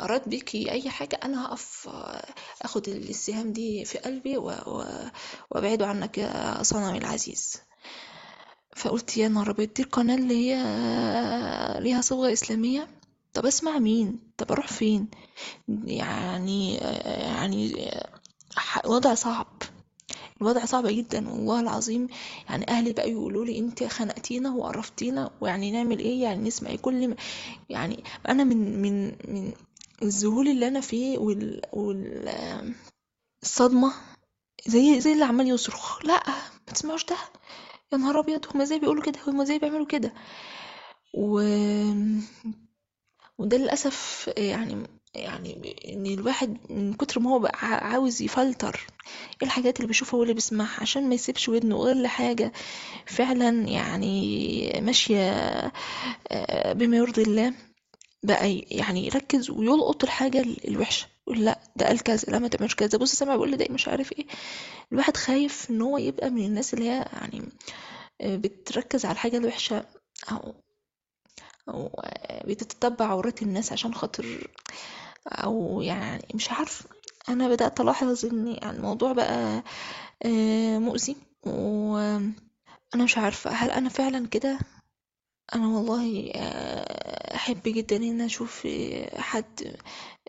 أراد 0.00 0.28
بيكي 0.28 0.70
أي 0.70 0.90
حاجة 0.90 1.20
أنا 1.24 1.46
هقف 1.46 1.88
أخد 2.62 2.88
السهام 2.88 3.52
دي 3.52 3.84
في 3.84 3.98
قلبي 3.98 4.36
وأبعده 4.36 5.86
عنك 5.86 6.18
يا 6.18 6.62
صنمي 6.62 6.98
العزيز. 6.98 7.56
فقلت 8.76 9.16
يا 9.16 9.28
نهار 9.28 9.50
أبيض 9.50 9.72
دي 9.74 9.82
القناة 9.82 10.14
اللي 10.14 10.34
هي 10.34 10.56
ليها 11.80 12.00
صبغة 12.00 12.32
إسلامية؟ 12.32 12.88
طب 13.36 13.46
أسمع 13.46 13.78
مين؟ 13.78 14.18
طب 14.38 14.52
أروح 14.52 14.66
فين؟ 14.68 15.08
يعني 15.84 16.74
يعني 16.74 17.90
وضع 18.84 19.14
صعب. 19.14 19.46
الوضع 20.40 20.64
صعب 20.64 20.86
جدا 20.86 21.28
والله 21.30 21.60
العظيم. 21.60 22.08
يعني 22.48 22.68
أهلي 22.68 22.92
بقى 22.92 23.10
يقولوا 23.10 23.44
لي 23.44 23.58
أنت 23.58 23.84
خنقتينا 23.84 24.50
وقرفتينا 24.54 25.30
ويعني 25.40 25.70
نعمل 25.70 25.98
إيه؟ 25.98 26.22
يعني 26.22 26.48
نسمع 26.48 26.70
إيه؟ 26.70 26.76
كل 26.78 27.08
ما 27.08 27.16
يعني 27.68 28.04
أنا 28.28 28.44
من 28.44 28.82
من 28.82 29.06
من 29.08 29.52
الذهول 30.02 30.48
اللي 30.48 30.68
أنا 30.68 30.80
فيه 30.80 31.18
وال, 31.18 31.60
وال 31.72 32.74
الصدمه 33.42 33.92
زي 34.66 35.00
زي 35.00 35.12
اللي 35.12 35.24
عمال 35.24 35.48
يصرخ 35.48 36.04
لا 36.06 36.22
ما 36.66 36.72
تسمعوش 36.74 37.04
ده. 37.04 37.16
يا 37.92 37.98
نهار 37.98 38.20
أبيض 38.20 38.46
هما 38.54 38.62
إزاي 38.62 38.78
بيقولوا 38.78 39.02
كده؟ 39.02 39.18
هما 39.26 39.42
إزاي 39.42 39.58
بيعملوا 39.58 39.86
كده؟ 39.86 40.12
و 41.14 41.40
وده 43.38 43.56
للأسف 43.56 44.30
يعني 44.36 44.82
يعني 45.14 45.76
إن 45.88 46.06
الواحد 46.06 46.56
من 46.70 46.92
كتر 46.94 47.20
ما 47.20 47.30
هو 47.30 47.38
بقى 47.38 47.58
عاوز 47.62 48.22
يفلتر 48.22 48.86
إيه 49.42 49.46
الحاجات 49.48 49.76
اللي 49.76 49.86
بيشوفها 49.88 50.20
واللي 50.20 50.34
بيسمعها 50.34 50.80
عشان 50.80 51.08
ما 51.08 51.14
يسيبش 51.14 51.48
ودنه 51.48 51.76
غير 51.76 51.96
لحاجة 51.96 52.52
فعلا 53.06 53.68
يعني 53.68 54.80
ماشية 54.82 55.30
آه، 56.28 56.72
بما 56.72 56.96
يرضي 56.96 57.22
الله 57.22 57.54
بقى 58.22 58.58
يعني 58.70 59.06
يركز 59.06 59.50
ويلقط 59.50 60.04
الحاجة 60.04 60.40
الوحشة 60.68 61.06
يقول 61.26 61.44
لأ 61.44 61.58
ده 61.76 61.86
قال 61.86 62.00
كذا 62.02 62.24
لا 62.32 62.38
ما 62.38 62.48
تعملش 62.48 62.74
كذا. 62.74 62.98
بص 62.98 63.12
سامع 63.14 63.32
بيقول 63.34 63.50
لي 63.50 63.56
ده 63.56 63.66
مش 63.70 63.88
عارف 63.88 64.12
إيه. 64.12 64.26
الواحد 64.92 65.16
خايف 65.16 65.70
إن 65.70 65.82
هو 65.82 65.98
يبقى 65.98 66.30
من 66.30 66.44
الناس 66.46 66.74
اللي 66.74 66.84
هي 66.90 67.08
يعني 67.12 67.42
آه، 68.20 68.36
بتركز 68.36 69.04
على 69.04 69.12
الحاجة 69.12 69.36
الوحشة 69.36 69.84
أو 70.32 70.54
أو 71.68 71.90
بتتتبع 72.46 73.06
عورات 73.06 73.42
الناس 73.42 73.72
عشان 73.72 73.94
خاطر 73.94 74.48
أو 75.26 75.82
يعني 75.82 76.24
مش 76.34 76.50
عارف 76.52 76.86
أنا 77.28 77.48
بدأت 77.48 77.80
ألاحظ 77.80 78.24
إن 78.26 78.48
الموضوع 78.70 79.12
بقى 79.12 79.62
آه، 80.24 80.78
مؤذي 80.78 81.16
وأنا 81.46 82.32
مش 83.04 83.18
عارفة 83.18 83.50
هل 83.50 83.70
أنا 83.70 83.88
فعلا 83.88 84.26
كده؟ 84.28 84.58
أنا 85.54 85.66
والله 85.68 86.32
آه، 86.34 87.34
أحب 87.36 87.62
جدا 87.66 87.96
إن 87.96 88.20
أشوف 88.20 88.68
حد 89.16 89.76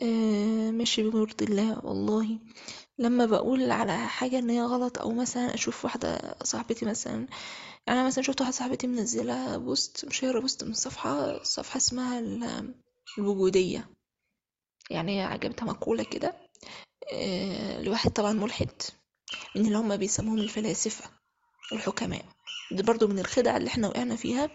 آه، 0.02 0.72
ماشي 0.72 1.04
بمرضي 1.10 1.46
الله 1.46 1.86
والله. 1.86 2.40
لما 3.00 3.26
بقول 3.26 3.72
على 3.72 3.98
حاجة 3.98 4.40
إن 4.40 4.50
هي 4.50 4.62
غلط 4.62 4.98
أو 5.00 5.12
مثلا 5.12 5.54
أشوف 5.54 5.86
واحدة 5.86 6.36
صاحبتي 6.44 6.86
مثلا 6.86 7.14
يعني 7.88 8.00
أنا 8.00 8.08
مثلا 8.08 8.24
شفت 8.24 8.42
واحدة 8.42 8.56
صاحبتي 8.56 8.88
منزلة 8.88 9.58
post 9.58 10.06
مشيرة 10.06 10.40
post 10.40 10.64
من 10.64 10.74
صفحة 10.74 11.44
صفحة 11.44 11.78
اسمها 11.78 12.24
الوجودية. 13.18 13.90
يعني 14.90 15.24
عجبتها 15.24 15.66
مقولة 15.66 16.04
كده 16.04 16.36
آه، 17.14 17.82
لواحد 17.82 18.12
طبعا 18.12 18.34
ملحد 18.34 18.72
من 19.56 19.66
اللي 19.66 19.78
هم 19.78 19.98
بيسموهم 19.98 20.38
الفلاسفة 20.40 21.10
والحكماء. 21.72 22.26
دي 22.72 22.84
برضو 22.84 23.08
من 23.08 23.20
الخدع 23.20 23.58
اللي 23.58 23.68
إحنا 23.68 23.88
وقعنا 23.88 24.16
فيها 24.16 24.50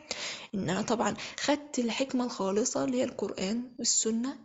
إن 0.55 0.71
أنا 0.71 0.83
طبعا 0.83 1.15
خدت 1.41 1.79
الحكمة 1.79 2.25
الخالصة 2.25 2.85
اللي 2.85 2.97
هي 2.97 3.05
القرآن 3.05 3.73
والسنة 3.79 4.39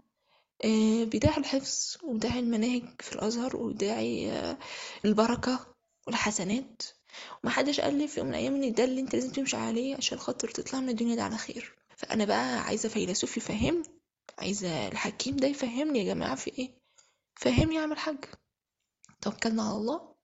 آه، 0.65 1.03
بداعي 1.03 1.37
الحفظ 1.37 1.97
وداعي 2.03 2.39
المناهج 2.39 3.01
في 3.01 3.13
الأزهر 3.15 3.57
وداعي 3.57 4.31
آه، 4.31 4.57
البركة 5.05 5.75
والحسنات. 6.07 6.83
ومحدش 7.43 7.79
قال 7.79 7.97
لي 7.97 8.07
في 8.07 8.19
يوم 8.19 8.27
من 8.29 8.33
الأيام 8.35 8.55
إن 8.63 8.73
ده 8.73 8.83
اللي 8.83 9.01
أنت 9.01 9.13
لازم 9.15 9.31
تمشي 9.31 9.57
عليه 9.57 9.95
عشان 9.95 10.17
خاطر 10.19 10.47
تطلع 10.49 10.79
من 10.79 10.89
الدنيا 10.89 11.15
دي 11.15 11.21
على 11.21 11.37
خير. 11.37 11.75
فأنا 11.97 12.25
بقى 12.25 12.59
عايزة 12.59 12.89
فيلسوف 12.89 13.37
يفهمني 13.37 13.83
عايزة 14.39 14.87
الحكيم 14.87 15.35
ده 15.35 15.47
يفهمني 15.47 15.99
يا 15.99 16.13
جماعة 16.13 16.35
في 16.35 16.51
إيه؟ 16.59 16.77
فهمني 17.35 17.75
يا 17.75 17.81
عم 17.81 17.91
الحاج. 17.91 18.25
توكلنا 19.21 19.63
على 19.63 19.77
الله. 19.77 20.15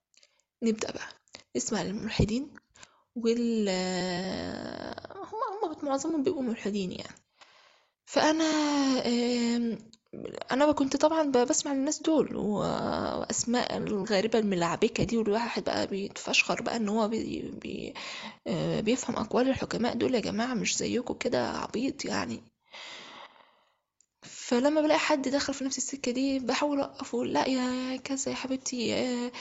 نبدأ 0.63 0.91
بقى. 0.91 1.07
نسمع 1.55 1.81
للملحدين 1.83 2.53
وال 3.15 3.69
هم 5.15 5.63
هم 5.63 5.85
معظمهم 5.85 6.23
بيبقوا 6.23 6.41
ملحدين 6.43 6.91
يعني. 6.91 7.15
فأنا 8.05 8.43
أنا 10.51 10.71
كنت 10.71 10.95
طبعا 10.97 11.23
بسمع 11.31 11.73
للناس 11.73 12.01
دول 12.01 12.35
وأسماء 12.35 13.77
الغريبة 13.77 14.39
الملعبكة 14.39 15.03
دي 15.03 15.17
والواحد 15.17 15.63
بقى 15.63 15.87
بيتفشخر 15.87 16.61
بقى 16.61 16.75
إن 16.75 16.89
هو 16.89 17.07
بي 17.07 17.41
بي 17.61 17.93
آه، 18.47 18.79
بيفهم 18.81 19.15
أقوال 19.15 19.49
الحكماء 19.49 19.93
دول 19.95 20.15
يا 20.15 20.19
جماعة 20.19 20.53
مش 20.53 20.77
زيكم 20.77 21.13
كده 21.13 21.47
عبيط 21.49 22.05
يعني. 22.05 22.43
فلما 24.21 24.81
بلاقي 24.81 24.99
حد 24.99 25.21
دخل 25.29 25.53
في 25.53 25.63
نفس 25.63 25.77
السكة 25.77 26.11
دي 26.11 26.39
بحاول 26.39 26.79
أوقفه 26.81 27.25
لا 27.25 27.47
يا 27.47 27.97
كذا 27.97 28.31
يا 28.31 28.35
حبيبتي 28.35 28.93
آه، 28.95 29.31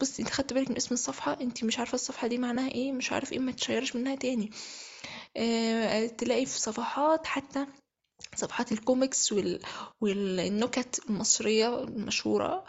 بصي 0.00 0.22
أنت 0.22 0.30
خدت 0.30 0.52
بالك 0.52 0.70
من 0.70 0.76
اسم 0.76 0.94
الصفحة؟ 0.94 1.38
أنت 1.40 1.64
مش 1.64 1.78
عارفة 1.78 1.94
الصفحة 1.94 2.26
دي 2.26 2.38
معناها 2.38 2.68
إيه 2.70 2.92
مش 2.92 3.12
عارف 3.12 3.32
إيه 3.32 3.38
ما 3.38 3.52
تشيرش 3.52 3.96
منها 3.96 4.14
تاني. 4.14 4.50
آه، 5.36 6.06
تلاقي 6.06 6.46
في 6.46 6.60
صفحات 6.60 7.26
حتى 7.26 7.66
صفحات 8.36 8.72
الكوميكس 8.72 9.32
وال... 9.32 9.60
والنكت 10.00 11.00
المصرية 11.10 11.82
المشهورة 11.84 12.64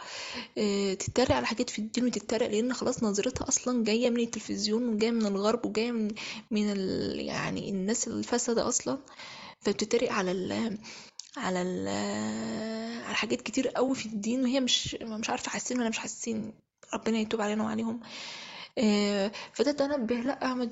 آه، 0.58 0.94
تتريق 0.94 1.32
على 1.32 1.46
حاجات 1.46 1.70
في 1.70 1.80
الدين 1.80 2.06
وتتريق 2.06 2.50
لأن 2.52 2.74
خلاص 2.74 3.04
نظرتها 3.04 3.48
أصلا 3.48 3.84
جاية 3.84 4.10
من 4.10 4.20
التلفزيون 4.20 4.90
وجاية 4.90 5.12
من 5.12 5.26
الغرب 5.26 5.66
وجاية 5.66 5.92
من 5.92 6.12
من 6.52 6.72
ال... 6.72 7.20
يعني 7.20 7.70
الناس 7.70 8.08
الفاسدة 8.08 8.68
أصلا. 8.68 8.98
فبتتريق 9.62 10.12
على 10.12 10.32
ال... 10.32 10.78
على 11.38 11.62
ال... 11.62 11.88
على 13.06 13.16
حاجات 13.16 13.42
كتير 13.42 13.68
قوي 13.68 13.96
في 13.96 14.06
الدين 14.06 14.42
وهي 14.44 14.60
مش 14.60 14.96
مش 15.02 15.30
عارفة 15.30 15.50
حاسين 15.52 15.80
ولا 15.80 15.90
مش 15.90 16.00
حاسين. 16.00 16.54
ربنا 16.94 17.18
يتوب 17.20 17.42
علينا 17.42 17.64
وعليهم. 17.64 18.00
آه، 18.78 19.32
فده 19.54 19.72
تنبه 19.72 20.16
لأ 20.16 20.54
ما 20.54 20.70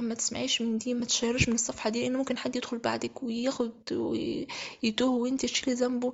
ما 0.00 0.14
تسمعيش 0.14 0.62
من 0.62 0.78
دي 0.78 0.94
ما 0.94 1.04
تشيرش 1.06 1.48
من 1.48 1.54
الصفحة 1.54 1.90
دي 1.90 2.02
لأن 2.02 2.16
ممكن 2.16 2.38
حد 2.38 2.56
يدخل 2.56 2.78
بعدك 2.78 3.22
وياخد 3.22 3.92
ويتوه 3.92 5.10
وانت 5.10 5.42
تشيلي 5.46 5.74
ذنبه. 5.76 6.12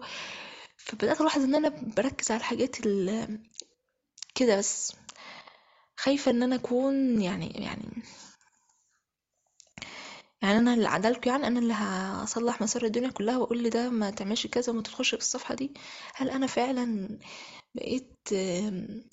فبدأت 0.76 1.20
ألاحظ 1.20 1.42
إن 1.42 1.54
أنا 1.54 1.68
بركز 1.96 2.30
على 2.30 2.38
الحاجات 2.40 2.86
ال- 2.86 3.38
كده 4.34 4.56
بس. 4.58 4.92
خايفة 5.96 6.30
إن 6.30 6.42
أنا 6.42 6.54
أكون 6.56 7.22
يعني 7.22 7.46
يعني 7.50 8.02
يعني 10.42 10.58
أنا 10.58 10.74
اللي 10.74 10.88
عدلكوا 10.88 11.32
يعني 11.32 11.46
أنا 11.46 11.58
اللي 11.60 11.74
هصلح 11.74 12.60
مسار 12.62 12.84
الدنيا 12.84 13.10
كلها 13.10 13.36
وأقول 13.38 13.62
لي 13.62 13.68
ده 13.70 13.90
ما 13.90 14.10
تعملش 14.10 14.46
كذا 14.46 14.72
وما 14.72 14.82
تدخلش 14.82 15.10
في 15.14 15.20
الصفحة 15.20 15.54
دي. 15.54 15.72
هل 16.14 16.30
أنا 16.30 16.46
فعلا 16.46 17.18
بقيت 17.74 18.12
آم، 18.32 19.04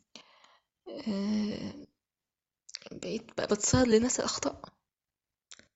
آم، 1.07 1.85
بقيت 2.91 3.37
بقى 3.37 3.47
بتصيد 3.47 3.87
لناس 3.87 4.19
الأخطاء. 4.19 4.61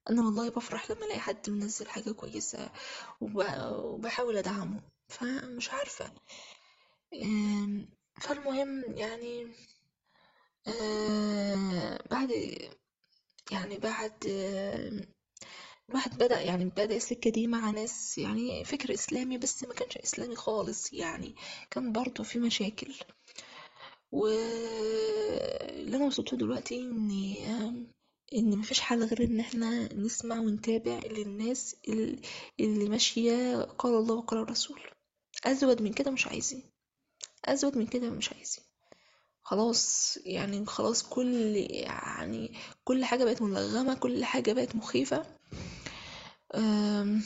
أنا 0.10 0.22
والله 0.22 0.50
بفرح 0.50 0.92
لما 0.92 1.06
ألاقي 1.06 1.20
حد 1.20 1.50
منزل 1.50 1.88
حاجة 1.90 2.12
كويسة 2.12 2.70
وب- 3.22 3.72
وبحاول 3.84 4.38
أدعمه. 4.38 4.82
فمش 5.10 5.70
عارفة. 5.70 6.12
فالمهم 8.22 8.84
يعني 8.98 9.48
أه، 10.68 12.00
بعد 12.12 12.32
يعني 13.52 13.78
بعد 13.78 14.14
الواحد 15.90 16.18
بدأ 16.18 16.42
يعني 16.42 16.66
بدأ 16.66 16.96
السكة 16.96 17.30
دي 17.32 17.48
مع 17.48 17.70
ناس 17.70 18.18
يعني 18.18 18.66
فكر 18.66 18.94
إسلامي 18.94 19.38
بس 19.38 19.64
ما 19.64 19.74
كانش 19.74 19.98
إسلامي 19.98 20.36
خالص 20.36 20.94
يعني. 20.94 21.36
كان 21.72 21.92
برضه 21.92 22.24
في 22.24 22.40
مشاكل. 22.40 22.94
واللي 24.12 25.98
أنا 25.98 26.06
وصلت 26.06 26.36
دلوقتي 26.36 26.80
إن 26.80 27.12
إن 28.34 28.58
مفيش 28.58 28.80
حل 28.80 29.04
غير 29.04 29.24
إن 29.24 29.40
إحنا 29.40 29.94
نسمع 29.94 30.40
ونتابع 30.40 31.00
للناس 31.06 31.76
ال- 31.88 32.20
اللي 32.60 32.90
ماشية 32.90 33.62
قال 33.64 33.94
الله 33.96 34.16
وقال 34.16 34.40
الرسول. 34.40 34.80
أزود 35.46 35.82
من 35.82 35.94
كده 35.94 36.12
مش 36.12 36.28
عايزين 36.28 36.64
أزود 37.46 37.78
من 37.78 37.88
كده 37.88 38.10
مش 38.10 38.34
عايزين 38.34 38.64
خلاص 39.44 40.18
يعني 40.26 40.66
خلاص 40.66 41.04
كل 41.04 41.56
يعني 41.70 42.54
كل 42.84 43.06
حاجة 43.06 43.24
بقت 43.24 43.42
ملغمة 43.42 43.94
كل 43.94 44.26
حاجة 44.26 44.54
بقت 44.54 44.76
مخيفة. 44.76 45.26
أم، 46.56 47.22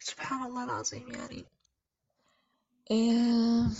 سبحان 0.00 0.46
الله 0.46 0.64
العظيم 0.64 1.10
يعني 1.10 1.44
أم، 2.90 3.74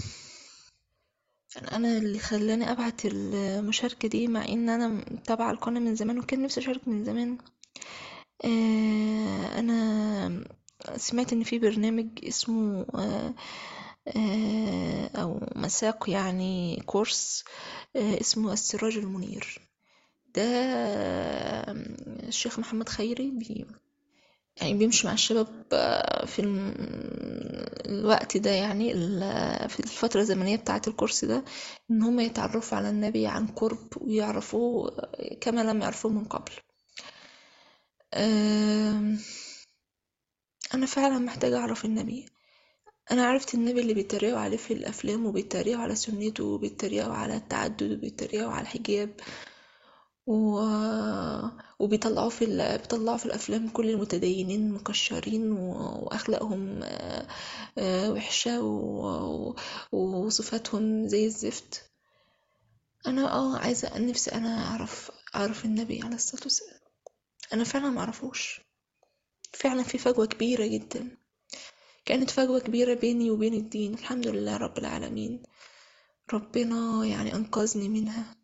أنا 1.56 1.98
اللي 1.98 2.18
خلاني 2.18 2.70
أبعت 2.72 3.00
المشاركة 3.04 4.08
دي 4.08 4.28
مع 4.28 4.44
إن 4.48 4.68
أنا 4.68 4.88
متابعة 4.88 5.50
القناة 5.50 5.80
من 5.80 5.94
زمان 5.94 6.18
وكان 6.18 6.42
نفسي 6.42 6.60
أشارك 6.60 6.88
من 6.88 7.04
زمان. 7.04 7.38
أه، 8.44 9.58
أنا 9.58 10.44
سمعت 10.96 11.32
إن 11.32 11.42
في 11.42 11.58
برنامج 11.58 12.08
اسمه 12.24 12.86
أه، 12.94 13.34
أه، 14.16 15.10
أو 15.16 15.40
مساق 15.56 16.10
يعني 16.10 16.82
كورس 16.86 17.44
أه، 17.96 18.20
اسمه 18.20 18.52
السراج 18.52 18.96
المنير. 18.98 19.60
ده 20.34 20.42
الشيخ 22.28 22.58
محمد 22.58 22.88
خيري 22.88 23.30
بي 23.30 23.66
يعني 24.56 24.74
بيمشي 24.74 25.06
مع 25.06 25.12
الشباب 25.12 25.66
آه، 25.72 26.26
في 26.26 26.42
الوقت 27.88 28.36
ده 28.36 28.50
يعني 28.50 28.92
في 29.68 29.80
الفترة 29.80 30.20
الزمنية 30.20 30.56
بتاعة 30.56 30.82
الكورس 30.88 31.24
ده 31.24 31.44
إن 31.90 32.02
هم 32.02 32.20
يتعرفوا 32.20 32.78
على 32.78 32.90
النبي 32.90 33.26
عن 33.26 33.46
قرب 33.46 33.88
ويعرفوه 34.00 34.90
كما 35.40 35.60
لم 35.60 35.82
يعرفوه 35.82 36.12
من 36.12 36.24
قبل. 36.24 36.52
أنا 40.74 40.86
فعلا 40.86 41.18
محتاجة 41.18 41.58
أعرف 41.58 41.84
النبي. 41.84 42.26
أنا 43.10 43.26
عرفت 43.26 43.54
النبي 43.54 43.80
اللي 43.80 43.94
بيتريقوا 43.94 44.38
عليه 44.38 44.56
في 44.56 44.72
الأفلام 44.74 45.26
وبيتريقوا 45.26 45.82
على 45.82 45.94
سنته 45.94 46.44
وبيتريقوا 46.44 47.14
على 47.14 47.36
التعدد 47.36 47.92
وبيتريقوا 47.92 48.52
على 48.52 48.62
الحجاب. 48.62 49.20
و... 50.26 50.60
وبيطلعوا 51.78 52.30
في 52.30 52.44
ال... 52.44 52.78
بيطلعوا 52.78 53.16
في 53.16 53.26
الأفلام 53.26 53.68
كل 53.68 53.90
المتدينين 53.90 54.72
مكشرين 54.72 55.52
و... 55.52 55.72
وأخلاقهم 56.04 56.80
آه، 56.82 57.26
آه، 57.78 58.10
وحشة 58.12 58.62
و... 58.62 59.54
وصفاتهم 59.92 61.08
زي 61.08 61.26
الزفت. 61.26 61.90
أنا 63.06 63.32
آه 63.32 63.58
عايزة 63.58 63.98
نفسي 63.98 64.32
أنا 64.32 64.66
أعرف 64.66 65.10
أعرف 65.34 65.64
النبي 65.64 66.02
عليه 66.02 66.14
الصلاة 66.14 66.42
والسلام. 66.42 66.80
أنا 67.52 67.64
فعلا 67.64 67.90
معرفوش 67.90 68.60
فعلا 69.52 69.82
في 69.82 69.98
فجوة 69.98 70.26
كبيرة 70.26 70.66
جدا. 70.66 71.16
كانت 72.04 72.30
فجوة 72.30 72.58
كبيرة 72.60 72.94
بيني 72.94 73.30
وبين 73.30 73.54
الدين. 73.54 73.94
الحمد 73.94 74.26
لله 74.26 74.56
رب 74.56 74.78
العالمين. 74.78 75.42
ربنا 76.32 77.04
يعني 77.06 77.34
أنقذني 77.34 77.88
منها. 77.88 78.36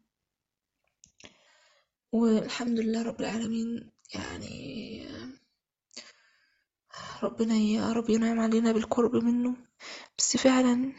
والحمد 2.13 2.81
لله 2.81 3.03
رب 3.03 3.21
العالمين. 3.21 3.91
يعني 4.15 5.07
ربنا 7.23 7.55
يا 7.55 7.93
رب 7.93 8.11
ينعم 8.11 8.41
علينا 8.41 8.73
بالقرب 8.73 9.17
منه. 9.17 9.57
بس 10.19 10.37
فعلا 10.37 10.93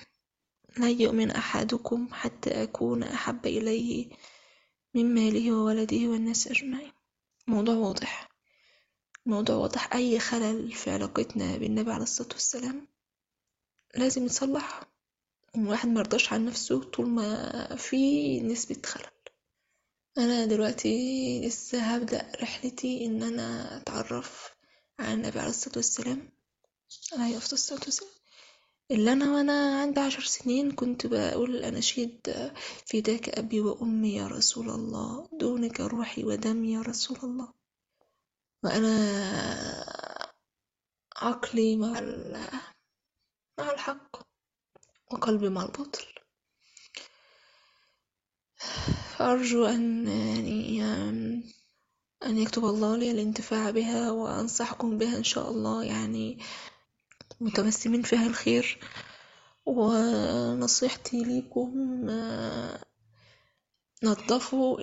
لا 0.78 0.90
يؤمن 0.90 1.32
أحدكم 1.32 2.08
حتى 2.12 2.64
أكون 2.64 3.04
أحب 3.04 3.46
إليه 3.46 4.10
من 4.94 5.14
ماله 5.14 5.52
وولده 5.52 5.98
والناس 6.08 6.48
أجمعين. 6.48 6.92
موضوع 7.48 7.76
واضح. 7.76 8.30
موضوع 9.26 9.56
واضح. 9.56 9.94
أي 9.94 10.20
خلل 10.20 10.72
في 10.72 10.92
علاقتنا 10.92 11.58
بالنبي 11.58 11.92
عليه 11.92 12.04
الصلاة 12.04 12.30
والسلام 12.34 12.88
لازم 13.96 14.26
يتصلح 14.26 14.84
والواحد 15.56 15.90
مرضاش 15.90 16.34
عن 16.34 16.46
نفسه 16.46 16.84
طول 16.84 17.10
ما 17.10 17.76
في 17.76 18.40
نسبة 18.40 18.82
خلل. 18.86 19.13
أنا 20.18 20.46
دلوقتي 20.46 21.42
لسه 21.48 21.80
هبدأ 21.96 22.32
رحلتي 22.42 23.06
إن 23.06 23.24
أنا 23.24 23.78
أتعرف 23.78 24.56
على 25.00 25.14
النبي 25.14 25.40
عليه 25.40 25.50
الصلاة 25.50 25.76
والسلام. 25.76 26.32
عليه 27.14 27.38
أفضل 27.38 27.54
الصلاة 27.54 27.80
والسلام. 27.86 28.12
اللي 28.92 29.14
أنا 29.14 29.34
وأنا 29.34 29.82
عندي 29.82 30.00
عشر 30.00 30.22
سنين 30.22 30.72
كنت 30.72 31.08
بقول 31.08 31.56
الأناشيد 31.56 32.34
فداك 32.86 33.30
أبي 33.30 33.62
وأمي 33.62 34.16
يا 34.16 34.28
رسول 34.28 34.70
الله 34.70 35.30
دونك 35.34 35.80
روحي 35.80 36.24
ودمي 36.24 36.74
يا 36.74 36.82
رسول 36.82 37.18
الله. 37.24 37.54
وأنا 38.64 38.94
عقلي 41.16 41.76
مع 41.76 42.02
مع 43.60 43.72
الحق 43.72 44.18
وقلبي 45.12 45.50
مع 45.50 45.64
الباطل. 45.66 46.13
فأرجو 49.18 49.66
أن 49.66 50.08
يعني 50.78 51.44
أن 52.26 52.38
يكتب 52.38 52.66
الله 52.66 52.98
لي 52.98 53.12
الانتفاع 53.12 53.70
بها 53.70 54.12
وأنصحكم 54.12 54.98
بها 54.98 55.18
إن 55.18 55.24
شاء 55.24 55.52
الله 55.52 55.84
يعني 55.84 56.40
متمسمين 57.42 58.02
فيها 58.02 58.28
الخير. 58.28 58.80
ونصيحتي 59.66 61.24
ليكم 61.24 61.72
نظفوا 64.04 64.78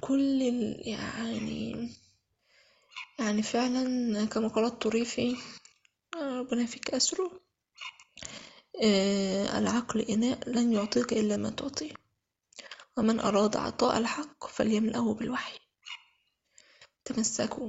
كل 0.00 0.42
يعني 0.86 1.88
يعني 3.18 3.42
فعلا 3.42 4.24
كما 4.24 4.48
قال 4.48 4.64
الطريفي 4.64 5.36
ربنا 6.16 6.62
يفك 6.62 6.94
أسره 6.94 7.40
آه، 8.82 9.58
العقل 9.58 10.00
إناء 10.00 10.48
لن 10.48 10.72
يعطيك 10.72 11.12
إلا 11.12 11.36
ما 11.36 11.50
تعطيه. 11.50 12.03
ومن 12.96 13.20
أراد 13.20 13.56
عطاء 13.56 13.98
الحق 13.98 14.46
فليملأه 14.46 15.14
بالوحي. 15.14 15.58
تمسكوا. 17.04 17.68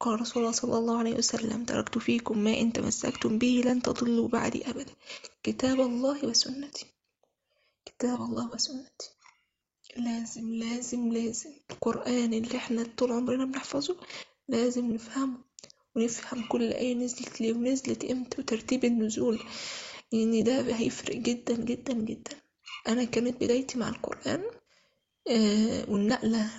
قال 0.00 0.20
رسول 0.20 0.42
الله 0.42 0.52
صلى 0.52 0.78
الله 0.78 0.98
عليه 0.98 1.14
وسلم 1.14 1.64
تركت 1.64 1.98
فيكم 1.98 2.38
ما 2.38 2.60
إن 2.60 2.72
تمسكتم 2.72 3.38
به 3.38 3.62
لن 3.64 3.82
تضلوا 3.82 4.28
بعدي 4.28 4.70
أبدا 4.70 4.92
كتاب 5.42 5.80
الله 5.80 6.24
وسنتي. 6.24 6.86
كتاب 7.84 8.20
الله 8.22 8.50
وسنتي. 8.54 9.10
لازم 9.96 10.54
لازم 10.54 11.12
لازم. 11.12 11.50
القرآن 11.70 12.34
اللي 12.34 12.56
إحنا 12.56 12.86
طول 12.96 13.12
عمرنا 13.12 13.44
بنحفظه 13.44 13.96
لازم 14.48 14.92
نفهمه. 14.92 15.38
ونفهم 15.96 16.48
كل 16.48 16.72
آية 16.72 16.94
نزلت 16.94 17.40
ليه 17.40 17.52
ونزلت 17.52 18.04
إمتى 18.04 18.40
وترتيب 18.40 18.84
النزول. 18.84 19.40
لأن 20.12 20.44
ده 20.44 20.76
هيفرق 20.76 21.16
جدا 21.16 21.54
جدا 21.56 21.92
جدا. 21.92 22.36
أنا 22.88 23.04
كانت 23.04 23.36
بدايتي 23.36 23.78
مع 23.78 23.88
القرآن 23.88 24.44
والنقلة 25.88 26.50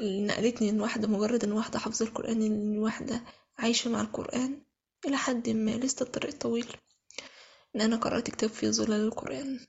اللي 0.00 0.26
نقلتني 0.26 0.70
إن 0.70 0.80
واحدة 0.80 1.08
مجرد 1.08 1.44
إن 1.44 1.52
واحدة 1.52 1.78
حافظة 1.78 2.04
القرآن 2.06 2.42
إن 2.42 2.78
واحدة 2.78 3.22
عايشة 3.58 3.90
مع 3.90 4.00
القرآن 4.00 4.58
إلى 5.06 5.16
حد 5.16 5.48
ما 5.48 5.70
لسه 5.70 6.02
الطريق 6.02 6.34
طويل 6.38 6.66
إن 7.76 7.80
أنا 7.80 7.96
قرأت 7.96 8.30
كتاب 8.30 8.50
في 8.50 8.72
ظلال 8.72 9.00
القرآن. 9.00 9.60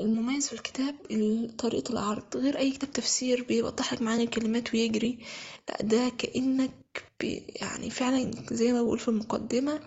المميز 0.00 0.46
في 0.48 0.52
الكتاب 0.52 0.94
طريقة 1.58 1.92
العرض 1.92 2.36
غير 2.36 2.58
أي 2.58 2.70
كتاب 2.70 2.92
تفسير 2.92 3.42
بيوضح 3.44 3.92
لك 3.94 4.02
معاني 4.02 4.24
الكلمات 4.24 4.74
ويجري 4.74 5.18
لأ 5.68 5.82
ده 5.82 6.08
كأنك 6.18 7.04
يعني 7.60 7.90
فعلا 7.90 8.30
زي 8.52 8.72
ما 8.72 8.82
بقول 8.82 8.98
في 8.98 9.08
المقدمة 9.08 9.80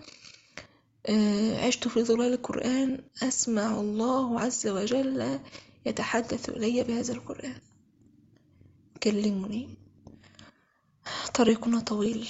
آه، 1.06 1.66
عشت 1.66 1.88
في 1.88 2.02
ظلال 2.04 2.32
القرآن 2.32 3.04
أسمع 3.22 3.80
الله 3.80 4.40
عز 4.40 4.66
وجل 4.66 5.40
يتحدث 5.86 6.48
إلي 6.48 6.82
بهذا 6.82 7.12
القرآن 7.12 7.60
كلمني. 9.02 9.78
طريقنا 11.34 11.80
طويل. 11.80 12.28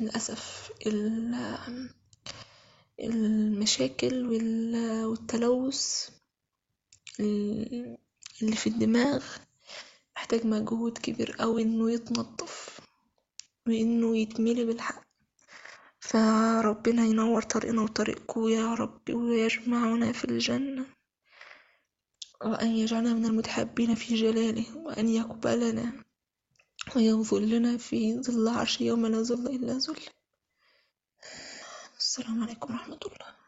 للأسف 0.00 0.70
المشاكل 3.00 4.26
والتلوث 5.06 6.08
اللي 7.20 8.56
في 8.56 8.66
الدماغ 8.66 9.24
محتاج 10.16 10.46
مجهود 10.46 10.98
كبير 10.98 11.36
أوي 11.42 11.62
إنه 11.62 11.92
يتنضف 11.92 12.80
وإنه 13.66 14.16
يتملي 14.16 14.64
بالحق. 14.64 15.02
فربنا 16.00 17.04
ينور 17.04 17.42
طريقنا 17.42 17.82
وطريقكم 17.82 18.48
يا 18.48 18.74
رب 18.74 19.10
ويجمعنا 19.10 20.12
في 20.12 20.24
الجنة. 20.24 20.86
وأن 22.44 22.70
يجعلنا 22.70 23.14
من 23.14 23.26
المتحبين 23.26 23.94
في 23.94 24.14
جلاله 24.14 24.76
وأن 24.76 25.08
يقبلنا 25.08 25.92
ويظلنا 26.96 27.76
في 27.76 28.20
ظل 28.20 28.48
عرش 28.48 28.80
يوم 28.80 29.06
لا 29.06 29.22
ظل 29.22 29.46
إلا 29.46 29.78
ظل. 29.78 30.00
السلام 31.98 32.42
عليكم 32.42 32.74
ورحمة 32.74 32.98
الله. 33.06 33.39